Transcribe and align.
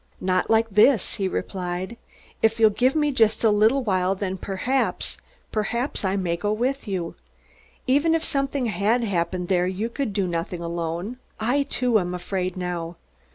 "Not 0.19 0.49
like 0.49 0.67
this," 0.71 1.13
he 1.21 1.27
replied. 1.27 1.95
"If 2.41 2.59
you'll 2.59 2.71
give 2.71 2.95
me 2.95 3.11
just 3.11 3.43
a 3.43 3.51
little 3.51 3.83
while 3.83 4.15
then 4.15 4.35
perhaps 4.35 5.19
perhaps 5.51 6.03
I 6.03 6.15
may 6.15 6.35
go 6.37 6.51
with 6.51 6.87
you. 6.87 7.13
Even 7.85 8.15
if 8.15 8.25
something 8.25 8.65
had 8.65 9.03
happened 9.03 9.47
there 9.47 9.67
you 9.67 9.89
could 9.89 10.11
do 10.11 10.25
nothing 10.25 10.61
alone. 10.63 11.17
I, 11.39 11.61
too, 11.69 11.99
am 11.99 12.15
afraid 12.15 12.57
now. 12.57 12.95